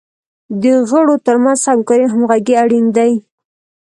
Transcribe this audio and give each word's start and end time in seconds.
د 0.61 0.63
غړو 0.89 1.15
تر 1.25 1.35
منځ 1.43 1.59
همکاري 1.69 2.03
او 2.07 2.11
همغږي 2.13 2.55
اړین 2.63 2.85
دی. 2.97 3.13